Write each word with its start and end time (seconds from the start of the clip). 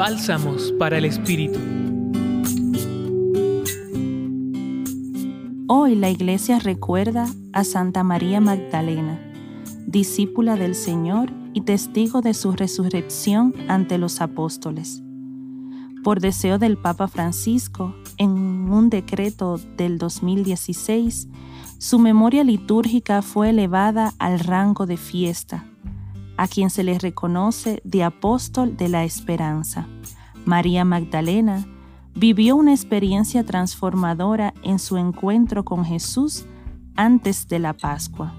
Bálsamos 0.00 0.72
para 0.78 0.96
el 0.96 1.04
Espíritu. 1.04 1.58
Hoy 5.68 5.94
la 5.94 6.08
iglesia 6.08 6.58
recuerda 6.58 7.26
a 7.52 7.64
Santa 7.64 8.02
María 8.02 8.40
Magdalena, 8.40 9.20
discípula 9.86 10.56
del 10.56 10.74
Señor 10.74 11.30
y 11.52 11.60
testigo 11.60 12.22
de 12.22 12.32
su 12.32 12.52
resurrección 12.52 13.54
ante 13.68 13.98
los 13.98 14.22
apóstoles. 14.22 15.02
Por 16.02 16.20
deseo 16.20 16.56
del 16.56 16.78
Papa 16.78 17.06
Francisco, 17.06 17.94
en 18.16 18.30
un 18.30 18.88
decreto 18.88 19.60
del 19.76 19.98
2016, 19.98 21.28
su 21.76 21.98
memoria 21.98 22.42
litúrgica 22.42 23.20
fue 23.20 23.50
elevada 23.50 24.14
al 24.18 24.40
rango 24.40 24.86
de 24.86 24.96
fiesta 24.96 25.69
a 26.40 26.48
quien 26.48 26.70
se 26.70 26.84
le 26.84 26.98
reconoce 26.98 27.82
de 27.84 28.02
apóstol 28.02 28.74
de 28.74 28.88
la 28.88 29.04
esperanza. 29.04 29.86
María 30.46 30.86
Magdalena 30.86 31.66
vivió 32.14 32.56
una 32.56 32.72
experiencia 32.72 33.44
transformadora 33.44 34.54
en 34.62 34.78
su 34.78 34.96
encuentro 34.96 35.66
con 35.66 35.84
Jesús 35.84 36.46
antes 36.96 37.46
de 37.46 37.58
la 37.58 37.74
Pascua. 37.74 38.32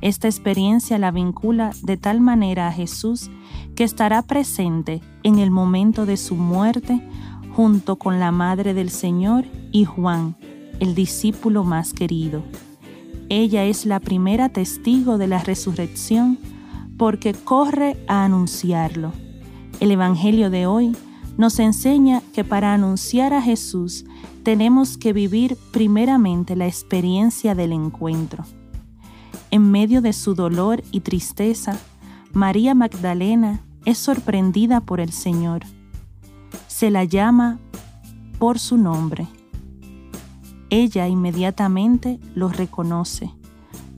Esta 0.00 0.26
experiencia 0.26 0.96
la 0.96 1.10
vincula 1.10 1.72
de 1.82 1.98
tal 1.98 2.22
manera 2.22 2.66
a 2.66 2.72
Jesús 2.72 3.30
que 3.76 3.84
estará 3.84 4.22
presente 4.22 5.02
en 5.22 5.38
el 5.38 5.50
momento 5.50 6.06
de 6.06 6.16
su 6.16 6.34
muerte 6.34 6.98
junto 7.54 7.96
con 7.96 8.20
la 8.20 8.32
Madre 8.32 8.72
del 8.72 8.88
Señor 8.88 9.44
y 9.70 9.84
Juan, 9.84 10.34
el 10.80 10.94
discípulo 10.94 11.62
más 11.62 11.92
querido. 11.92 12.42
Ella 13.28 13.66
es 13.66 13.84
la 13.84 14.00
primera 14.00 14.48
testigo 14.48 15.18
de 15.18 15.26
la 15.26 15.44
resurrección 15.44 16.38
porque 16.98 17.32
corre 17.32 17.96
a 18.08 18.24
anunciarlo. 18.24 19.12
El 19.80 19.92
Evangelio 19.92 20.50
de 20.50 20.66
hoy 20.66 20.94
nos 21.38 21.60
enseña 21.60 22.20
que 22.34 22.42
para 22.42 22.74
anunciar 22.74 23.32
a 23.32 23.40
Jesús 23.40 24.04
tenemos 24.42 24.98
que 24.98 25.12
vivir 25.12 25.56
primeramente 25.72 26.56
la 26.56 26.66
experiencia 26.66 27.54
del 27.54 27.72
encuentro. 27.72 28.44
En 29.50 29.70
medio 29.70 30.02
de 30.02 30.12
su 30.12 30.34
dolor 30.34 30.82
y 30.90 31.00
tristeza, 31.00 31.78
María 32.32 32.74
Magdalena 32.74 33.60
es 33.84 33.98
sorprendida 33.98 34.80
por 34.80 35.00
el 35.00 35.12
Señor. 35.12 35.62
Se 36.66 36.90
la 36.90 37.04
llama 37.04 37.58
por 38.38 38.58
su 38.58 38.76
nombre. 38.76 39.28
Ella 40.70 41.06
inmediatamente 41.06 42.18
lo 42.34 42.48
reconoce 42.48 43.32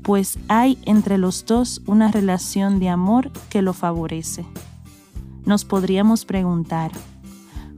pues 0.02 0.38
hay 0.48 0.78
entre 0.84 1.18
los 1.18 1.44
dos 1.46 1.82
una 1.86 2.10
relación 2.10 2.78
de 2.80 2.88
amor 2.88 3.30
que 3.48 3.62
lo 3.62 3.72
favorece. 3.72 4.46
Nos 5.44 5.64
podríamos 5.64 6.24
preguntar, 6.24 6.92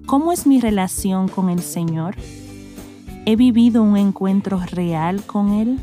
¿cómo 0.06 0.32
es 0.32 0.46
mi 0.46 0.60
relación 0.60 1.28
con 1.28 1.48
el 1.48 1.60
Señor? 1.60 2.16
¿He 3.24 3.36
vivido 3.36 3.82
un 3.82 3.96
encuentro 3.96 4.60
real 4.70 5.22
con 5.24 5.52
Él? 5.52 5.78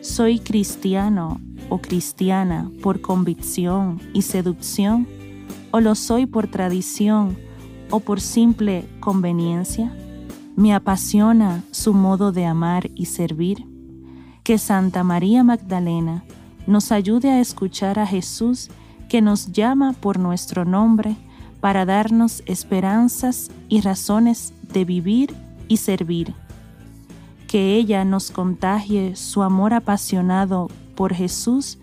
¿Soy 0.00 0.40
cristiano 0.40 1.40
o 1.68 1.78
cristiana 1.78 2.70
por 2.82 3.00
convicción 3.00 4.00
y 4.12 4.22
seducción? 4.22 5.06
¿O 5.70 5.80
lo 5.80 5.94
soy 5.94 6.26
por 6.26 6.48
tradición 6.48 7.36
o 7.90 8.00
por 8.00 8.20
simple 8.20 8.84
conveniencia? 9.00 9.96
¿Me 10.56 10.74
apasiona 10.74 11.64
su 11.70 11.94
modo 11.94 12.30
de 12.32 12.46
amar 12.46 12.90
y 12.94 13.06
servir? 13.06 13.73
Que 14.44 14.58
Santa 14.58 15.02
María 15.02 15.42
Magdalena 15.42 16.22
nos 16.66 16.92
ayude 16.92 17.30
a 17.30 17.40
escuchar 17.40 17.98
a 17.98 18.06
Jesús 18.06 18.70
que 19.08 19.22
nos 19.22 19.52
llama 19.52 19.94
por 19.94 20.18
nuestro 20.18 20.66
nombre 20.66 21.16
para 21.60 21.86
darnos 21.86 22.42
esperanzas 22.44 23.50
y 23.70 23.80
razones 23.80 24.52
de 24.70 24.84
vivir 24.84 25.34
y 25.66 25.78
servir. 25.78 26.34
Que 27.48 27.74
ella 27.76 28.04
nos 28.04 28.30
contagie 28.30 29.16
su 29.16 29.42
amor 29.42 29.72
apasionado 29.72 30.68
por 30.94 31.14
Jesús 31.14 31.78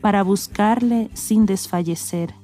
para 0.00 0.22
buscarle 0.22 1.10
sin 1.12 1.44
desfallecer, 1.44 2.34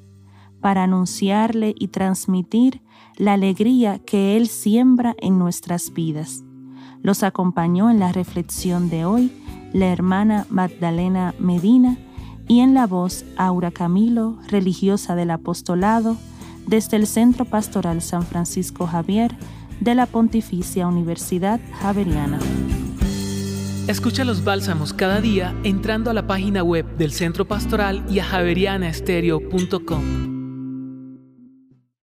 para 0.61 0.83
anunciarle 0.83 1.75
y 1.79 1.89
transmitir 1.89 2.83
la 3.17 3.35
alegría 3.35 3.99
que 4.01 4.37
Él 4.37 4.49
siembra 4.49 5.15
en 5.19 5.39
nuestras 5.39 5.95
vidas. 5.95 6.43
Los 7.01 7.23
acompañó 7.23 7.91
en 7.91 8.01
la 8.01 8.13
reflexión 8.13 8.91
de 8.91 9.05
hoy 9.07 9.33
la 9.73 9.87
hermana 9.87 10.47
Magdalena 10.51 11.35
Medina 11.39 11.97
y 12.49 12.61
en 12.61 12.75
la 12.75 12.87
voz 12.87 13.25
Aura 13.37 13.71
Camilo, 13.71 14.39
religiosa 14.49 15.15
del 15.15 15.31
apostolado, 15.31 16.17
desde 16.67 16.97
el 16.97 17.07
Centro 17.07 17.45
Pastoral 17.45 18.03
San 18.03 18.25
Francisco 18.25 18.87
Javier 18.87 19.35
de 19.81 19.95
la 19.95 20.07
Pontificia 20.07 20.87
Universidad 20.87 21.61
Javeriana. 21.81 22.39
Escucha 23.89 24.25
los 24.25 24.45
bálsamos 24.45 24.93
cada 24.93 25.21
día 25.21 25.55
entrando 25.65 26.11
a 26.11 26.15
la 26.15 26.27
página 26.27 26.63
web 26.63 26.87
del 26.97 27.13
Centro 27.13 27.47
Pastoral 27.47 28.05
y 28.09 28.21
a 28.21 28.25
javerianaestereo.com. 28.25 30.32